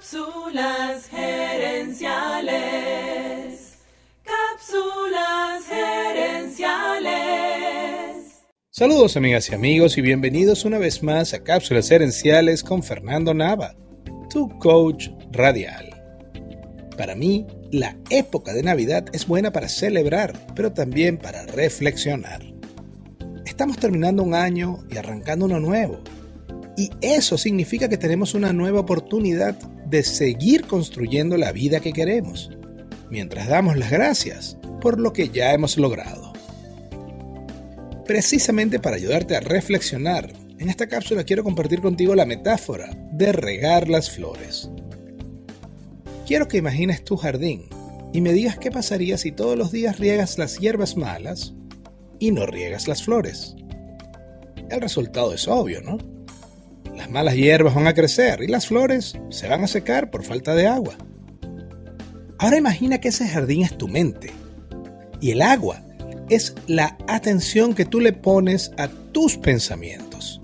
Cápsulas 0.00 1.08
gerenciales. 1.10 2.54
Cápsulas 4.24 5.66
gerenciales. 5.68 7.10
Saludos 8.70 9.18
amigas 9.18 9.50
y 9.50 9.54
amigos 9.54 9.98
y 9.98 10.00
bienvenidos 10.00 10.64
una 10.64 10.78
vez 10.78 11.02
más 11.02 11.34
a 11.34 11.44
Cápsulas 11.44 11.90
gerenciales 11.90 12.62
con 12.62 12.82
Fernando 12.82 13.34
Nava, 13.34 13.74
tu 14.30 14.48
coach 14.58 15.10
radial. 15.32 15.90
Para 16.96 17.14
mí, 17.14 17.46
la 17.70 17.94
época 18.08 18.54
de 18.54 18.62
Navidad 18.62 19.04
es 19.12 19.26
buena 19.26 19.52
para 19.52 19.68
celebrar, 19.68 20.32
pero 20.56 20.72
también 20.72 21.18
para 21.18 21.44
reflexionar. 21.44 22.40
Estamos 23.44 23.76
terminando 23.76 24.22
un 24.22 24.32
año 24.32 24.78
y 24.90 24.96
arrancando 24.96 25.44
uno 25.44 25.60
nuevo. 25.60 26.00
Y 26.74 26.88
eso 27.02 27.36
significa 27.36 27.90
que 27.90 27.98
tenemos 27.98 28.32
una 28.32 28.54
nueva 28.54 28.80
oportunidad 28.80 29.58
de 29.90 30.04
seguir 30.04 30.66
construyendo 30.66 31.36
la 31.36 31.52
vida 31.52 31.80
que 31.80 31.92
queremos, 31.92 32.50
mientras 33.10 33.48
damos 33.48 33.76
las 33.76 33.90
gracias 33.90 34.56
por 34.80 35.00
lo 35.00 35.12
que 35.12 35.28
ya 35.28 35.52
hemos 35.52 35.76
logrado. 35.76 36.32
Precisamente 38.06 38.78
para 38.78 38.96
ayudarte 38.96 39.36
a 39.36 39.40
reflexionar, 39.40 40.32
en 40.58 40.68
esta 40.68 40.88
cápsula 40.88 41.24
quiero 41.24 41.42
compartir 41.42 41.80
contigo 41.80 42.14
la 42.14 42.26
metáfora 42.26 42.90
de 43.12 43.32
regar 43.32 43.88
las 43.88 44.10
flores. 44.10 44.70
Quiero 46.26 46.46
que 46.46 46.58
imagines 46.58 47.02
tu 47.02 47.16
jardín 47.16 47.68
y 48.12 48.20
me 48.20 48.32
digas 48.32 48.58
qué 48.58 48.70
pasaría 48.70 49.18
si 49.18 49.32
todos 49.32 49.56
los 49.58 49.72
días 49.72 49.98
riegas 49.98 50.38
las 50.38 50.58
hierbas 50.58 50.96
malas 50.96 51.54
y 52.18 52.30
no 52.30 52.46
riegas 52.46 52.86
las 52.86 53.02
flores. 53.02 53.56
El 54.68 54.80
resultado 54.80 55.34
es 55.34 55.48
obvio, 55.48 55.80
¿no? 55.82 55.98
Las 57.10 57.24
malas 57.24 57.34
hierbas 57.34 57.74
van 57.74 57.88
a 57.88 57.92
crecer 57.92 58.40
y 58.40 58.46
las 58.46 58.68
flores 58.68 59.18
se 59.30 59.48
van 59.48 59.64
a 59.64 59.66
secar 59.66 60.12
por 60.12 60.22
falta 60.22 60.54
de 60.54 60.68
agua. 60.68 60.94
Ahora 62.38 62.56
imagina 62.56 63.00
que 63.00 63.08
ese 63.08 63.26
jardín 63.26 63.64
es 63.64 63.76
tu 63.76 63.88
mente 63.88 64.30
y 65.20 65.32
el 65.32 65.42
agua 65.42 65.82
es 66.28 66.54
la 66.68 66.96
atención 67.08 67.74
que 67.74 67.84
tú 67.84 67.98
le 67.98 68.12
pones 68.12 68.70
a 68.78 68.86
tus 68.86 69.36
pensamientos. 69.36 70.40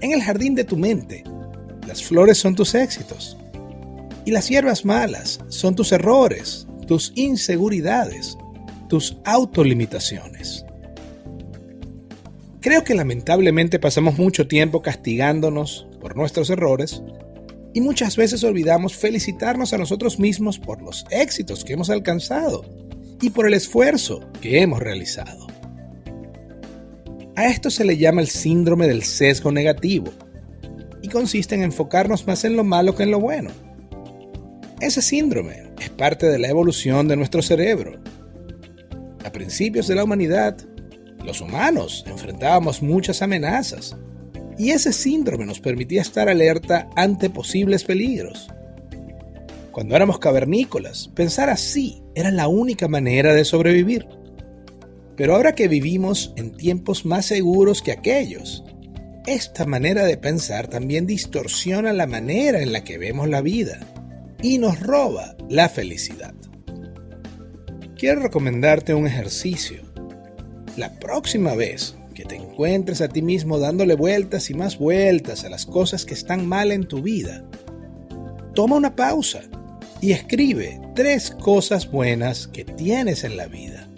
En 0.00 0.12
el 0.12 0.22
jardín 0.22 0.54
de 0.54 0.62
tu 0.62 0.76
mente, 0.76 1.24
las 1.84 2.00
flores 2.00 2.38
son 2.38 2.54
tus 2.54 2.76
éxitos 2.76 3.36
y 4.24 4.30
las 4.30 4.48
hierbas 4.48 4.84
malas 4.84 5.40
son 5.48 5.74
tus 5.74 5.90
errores, 5.90 6.68
tus 6.86 7.10
inseguridades, 7.16 8.38
tus 8.88 9.16
autolimitaciones. 9.24 10.64
Creo 12.60 12.84
que 12.84 12.94
lamentablemente 12.94 13.78
pasamos 13.78 14.18
mucho 14.18 14.46
tiempo 14.46 14.82
castigándonos 14.82 15.88
por 15.98 16.14
nuestros 16.14 16.50
errores 16.50 17.02
y 17.72 17.80
muchas 17.80 18.16
veces 18.16 18.44
olvidamos 18.44 18.94
felicitarnos 18.96 19.72
a 19.72 19.78
nosotros 19.78 20.18
mismos 20.18 20.58
por 20.58 20.82
los 20.82 21.06
éxitos 21.10 21.64
que 21.64 21.72
hemos 21.72 21.88
alcanzado 21.88 22.64
y 23.20 23.30
por 23.30 23.46
el 23.46 23.54
esfuerzo 23.54 24.20
que 24.42 24.60
hemos 24.60 24.80
realizado. 24.80 25.46
A 27.34 27.46
esto 27.46 27.70
se 27.70 27.84
le 27.86 27.96
llama 27.96 28.20
el 28.20 28.28
síndrome 28.28 28.86
del 28.86 29.04
sesgo 29.04 29.50
negativo 29.52 30.12
y 31.00 31.08
consiste 31.08 31.54
en 31.54 31.62
enfocarnos 31.62 32.26
más 32.26 32.44
en 32.44 32.56
lo 32.56 32.64
malo 32.64 32.94
que 32.94 33.04
en 33.04 33.10
lo 33.10 33.20
bueno. 33.20 33.50
Ese 34.80 35.00
síndrome 35.00 35.62
es 35.80 35.88
parte 35.88 36.26
de 36.26 36.38
la 36.38 36.48
evolución 36.48 37.08
de 37.08 37.16
nuestro 37.16 37.40
cerebro. 37.40 37.98
A 39.24 39.32
principios 39.32 39.86
de 39.86 39.94
la 39.94 40.04
humanidad, 40.04 40.56
los 41.24 41.40
humanos 41.40 42.04
enfrentábamos 42.06 42.82
muchas 42.82 43.22
amenazas 43.22 43.96
y 44.58 44.70
ese 44.70 44.92
síndrome 44.92 45.46
nos 45.46 45.60
permitía 45.60 46.02
estar 46.02 46.28
alerta 46.28 46.88
ante 46.96 47.30
posibles 47.30 47.84
peligros. 47.84 48.48
Cuando 49.72 49.96
éramos 49.96 50.18
cavernícolas, 50.18 51.08
pensar 51.14 51.48
así 51.48 52.02
era 52.14 52.30
la 52.30 52.48
única 52.48 52.88
manera 52.88 53.32
de 53.32 53.44
sobrevivir. 53.44 54.06
Pero 55.16 55.34
ahora 55.34 55.54
que 55.54 55.68
vivimos 55.68 56.32
en 56.36 56.52
tiempos 56.52 57.04
más 57.04 57.26
seguros 57.26 57.80
que 57.82 57.92
aquellos, 57.92 58.64
esta 59.26 59.64
manera 59.66 60.04
de 60.04 60.16
pensar 60.16 60.68
también 60.68 61.06
distorsiona 61.06 61.92
la 61.92 62.06
manera 62.06 62.60
en 62.60 62.72
la 62.72 62.84
que 62.84 62.98
vemos 62.98 63.28
la 63.28 63.42
vida 63.42 63.80
y 64.42 64.58
nos 64.58 64.80
roba 64.80 65.36
la 65.48 65.68
felicidad. 65.68 66.34
Quiero 67.96 68.22
recomendarte 68.22 68.94
un 68.94 69.06
ejercicio 69.06 69.89
la 70.76 70.92
próxima 70.98 71.54
vez 71.54 71.94
que 72.14 72.24
te 72.24 72.36
encuentres 72.36 73.00
a 73.00 73.08
ti 73.08 73.22
mismo 73.22 73.58
dándole 73.58 73.94
vueltas 73.94 74.50
y 74.50 74.54
más 74.54 74.78
vueltas 74.78 75.44
a 75.44 75.48
las 75.48 75.66
cosas 75.66 76.04
que 76.04 76.14
están 76.14 76.46
mal 76.46 76.72
en 76.72 76.86
tu 76.86 77.02
vida, 77.02 77.44
toma 78.54 78.76
una 78.76 78.94
pausa 78.96 79.40
y 80.00 80.12
escribe 80.12 80.80
tres 80.94 81.30
cosas 81.30 81.90
buenas 81.90 82.46
que 82.48 82.64
tienes 82.64 83.24
en 83.24 83.36
la 83.36 83.46
vida. 83.46 83.88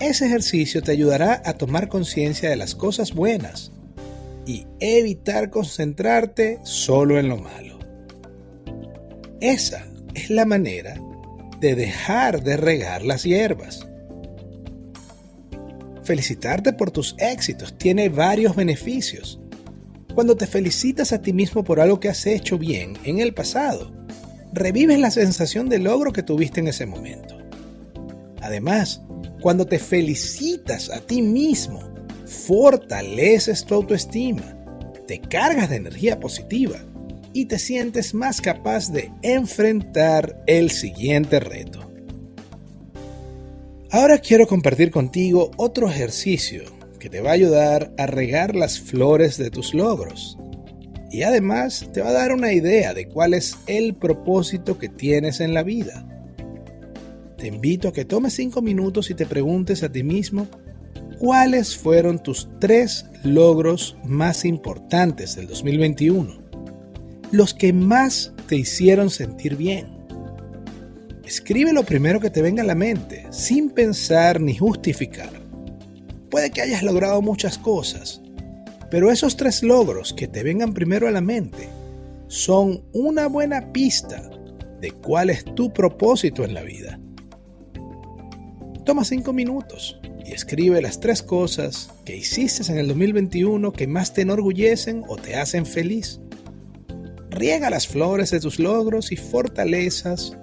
Ese 0.00 0.26
ejercicio 0.26 0.82
te 0.82 0.92
ayudará 0.92 1.42
a 1.44 1.54
tomar 1.54 1.88
conciencia 1.88 2.50
de 2.50 2.56
las 2.56 2.74
cosas 2.74 3.14
buenas 3.14 3.72
y 4.46 4.66
evitar 4.80 5.50
concentrarte 5.50 6.58
solo 6.62 7.18
en 7.18 7.28
lo 7.28 7.38
malo. 7.38 7.78
Esa 9.40 9.86
es 10.14 10.30
la 10.30 10.44
manera 10.44 11.00
de 11.60 11.74
dejar 11.74 12.42
de 12.42 12.56
regar 12.56 13.02
las 13.02 13.22
hierbas 13.22 13.86
Felicitarte 16.04 16.74
por 16.74 16.90
tus 16.90 17.14
éxitos 17.18 17.76
tiene 17.78 18.10
varios 18.10 18.54
beneficios. 18.54 19.40
Cuando 20.14 20.36
te 20.36 20.46
felicitas 20.46 21.12
a 21.12 21.22
ti 21.22 21.32
mismo 21.32 21.64
por 21.64 21.80
algo 21.80 21.98
que 21.98 22.10
has 22.10 22.26
hecho 22.26 22.58
bien 22.58 22.98
en 23.04 23.20
el 23.20 23.32
pasado, 23.32 23.90
revives 24.52 24.98
la 24.98 25.10
sensación 25.10 25.68
de 25.68 25.78
logro 25.78 26.12
que 26.12 26.22
tuviste 26.22 26.60
en 26.60 26.68
ese 26.68 26.84
momento. 26.86 27.38
Además, 28.42 29.00
cuando 29.40 29.66
te 29.66 29.78
felicitas 29.78 30.90
a 30.90 31.00
ti 31.00 31.22
mismo, 31.22 31.80
fortaleces 32.26 33.64
tu 33.64 33.74
autoestima, 33.74 34.56
te 35.06 35.20
cargas 35.20 35.70
de 35.70 35.76
energía 35.76 36.20
positiva 36.20 36.76
y 37.32 37.46
te 37.46 37.58
sientes 37.58 38.12
más 38.12 38.42
capaz 38.42 38.92
de 38.92 39.10
enfrentar 39.22 40.42
el 40.46 40.70
siguiente 40.70 41.40
reto. 41.40 41.93
Ahora 43.94 44.18
quiero 44.18 44.48
compartir 44.48 44.90
contigo 44.90 45.52
otro 45.56 45.88
ejercicio 45.88 46.64
que 46.98 47.08
te 47.08 47.20
va 47.20 47.30
a 47.30 47.34
ayudar 47.34 47.94
a 47.96 48.06
regar 48.08 48.56
las 48.56 48.80
flores 48.80 49.38
de 49.38 49.52
tus 49.52 49.72
logros. 49.72 50.36
Y 51.12 51.22
además 51.22 51.88
te 51.92 52.00
va 52.00 52.08
a 52.08 52.12
dar 52.12 52.32
una 52.32 52.52
idea 52.52 52.92
de 52.92 53.06
cuál 53.06 53.34
es 53.34 53.56
el 53.68 53.94
propósito 53.94 54.78
que 54.78 54.88
tienes 54.88 55.38
en 55.38 55.54
la 55.54 55.62
vida. 55.62 56.08
Te 57.38 57.46
invito 57.46 57.86
a 57.86 57.92
que 57.92 58.04
tomes 58.04 58.32
5 58.32 58.62
minutos 58.62 59.10
y 59.10 59.14
te 59.14 59.26
preguntes 59.26 59.84
a 59.84 59.92
ti 59.92 60.02
mismo 60.02 60.48
cuáles 61.20 61.76
fueron 61.76 62.20
tus 62.20 62.48
tres 62.58 63.06
logros 63.22 63.96
más 64.04 64.44
importantes 64.44 65.36
del 65.36 65.46
2021. 65.46 66.42
Los 67.30 67.54
que 67.54 67.72
más 67.72 68.32
te 68.48 68.56
hicieron 68.56 69.08
sentir 69.08 69.54
bien. 69.54 69.93
Escribe 71.26 71.72
lo 71.72 71.84
primero 71.84 72.20
que 72.20 72.28
te 72.28 72.42
venga 72.42 72.62
a 72.62 72.66
la 72.66 72.74
mente, 72.74 73.26
sin 73.30 73.70
pensar 73.70 74.40
ni 74.42 74.56
justificar. 74.56 75.30
Puede 76.30 76.50
que 76.50 76.60
hayas 76.60 76.82
logrado 76.82 77.22
muchas 77.22 77.56
cosas, 77.56 78.20
pero 78.90 79.10
esos 79.10 79.36
tres 79.36 79.62
logros 79.62 80.12
que 80.12 80.28
te 80.28 80.42
vengan 80.42 80.74
primero 80.74 81.08
a 81.08 81.10
la 81.10 81.22
mente 81.22 81.68
son 82.28 82.84
una 82.92 83.26
buena 83.26 83.72
pista 83.72 84.30
de 84.80 84.90
cuál 84.90 85.30
es 85.30 85.46
tu 85.54 85.72
propósito 85.72 86.44
en 86.44 86.52
la 86.52 86.62
vida. 86.62 87.00
Toma 88.84 89.02
cinco 89.04 89.32
minutos 89.32 89.98
y 90.26 90.32
escribe 90.32 90.82
las 90.82 91.00
tres 91.00 91.22
cosas 91.22 91.90
que 92.04 92.16
hiciste 92.16 92.70
en 92.70 92.78
el 92.78 92.88
2021 92.88 93.72
que 93.72 93.86
más 93.86 94.12
te 94.12 94.22
enorgullecen 94.22 95.04
o 95.08 95.16
te 95.16 95.36
hacen 95.36 95.64
feliz. 95.64 96.20
Riega 97.30 97.70
las 97.70 97.88
flores 97.88 98.30
de 98.30 98.40
tus 98.40 98.58
logros 98.58 99.10
y 99.10 99.16
fortalezas 99.16 100.36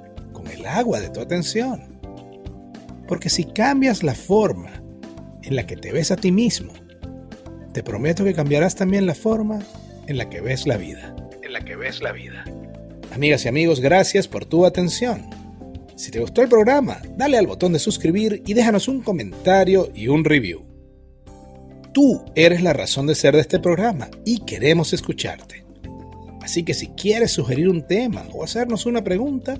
el 0.51 0.65
agua 0.65 0.99
de 0.99 1.09
tu 1.09 1.19
atención. 1.19 1.99
Porque 3.07 3.29
si 3.29 3.45
cambias 3.45 4.03
la 4.03 4.15
forma 4.15 4.81
en 5.43 5.55
la 5.55 5.65
que 5.65 5.75
te 5.75 5.91
ves 5.91 6.11
a 6.11 6.15
ti 6.15 6.31
mismo, 6.31 6.73
te 7.73 7.83
prometo 7.83 8.23
que 8.23 8.33
cambiarás 8.33 8.75
también 8.75 9.05
la 9.05 9.15
forma 9.15 9.59
en 10.07 10.17
la 10.17 10.29
que 10.29 10.41
ves 10.41 10.67
la 10.67 10.77
vida. 10.77 11.15
En 11.41 11.53
la 11.53 11.63
que 11.63 11.75
ves 11.75 12.01
la 12.01 12.11
vida. 12.11 12.43
Amigas 13.13 13.45
y 13.45 13.47
amigos, 13.47 13.79
gracias 13.79 14.27
por 14.27 14.45
tu 14.45 14.65
atención. 14.65 15.29
Si 15.95 16.11
te 16.11 16.19
gustó 16.19 16.41
el 16.41 16.49
programa, 16.49 17.01
dale 17.17 17.37
al 17.37 17.47
botón 17.47 17.73
de 17.73 17.79
suscribir 17.79 18.41
y 18.45 18.53
déjanos 18.53 18.87
un 18.87 19.01
comentario 19.01 19.91
y 19.93 20.07
un 20.07 20.23
review. 20.23 20.63
Tú 21.93 22.23
eres 22.35 22.63
la 22.63 22.73
razón 22.73 23.07
de 23.07 23.15
ser 23.15 23.35
de 23.35 23.41
este 23.41 23.59
programa 23.59 24.09
y 24.25 24.39
queremos 24.45 24.93
escucharte. 24.93 25.65
Así 26.41 26.63
que 26.63 26.73
si 26.73 26.87
quieres 26.87 27.31
sugerir 27.31 27.69
un 27.69 27.85
tema 27.85 28.25
o 28.33 28.43
hacernos 28.43 28.85
una 28.85 29.03
pregunta, 29.03 29.59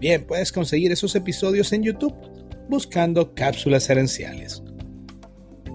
También 0.00 0.24
puedes 0.24 0.50
conseguir 0.50 0.90
esos 0.92 1.14
episodios 1.14 1.74
en 1.74 1.82
YouTube 1.82 2.14
buscando 2.70 3.34
Cápsulas 3.34 3.90
Herenciales. 3.90 4.62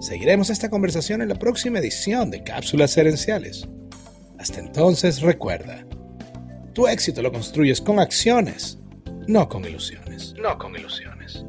Seguiremos 0.00 0.50
esta 0.50 0.68
conversación 0.68 1.22
en 1.22 1.28
la 1.28 1.36
próxima 1.36 1.78
edición 1.78 2.32
de 2.32 2.42
Cápsulas 2.42 2.96
Herenciales. 2.96 3.68
Hasta 4.36 4.58
entonces 4.58 5.20
recuerda, 5.20 5.86
tu 6.72 6.88
éxito 6.88 7.22
lo 7.22 7.30
construyes 7.30 7.80
con 7.80 8.00
acciones, 8.00 8.80
no 9.28 9.48
con 9.48 9.64
ilusiones. 9.64 10.34
No 10.42 10.58
con 10.58 10.74
ilusiones. 10.74 11.44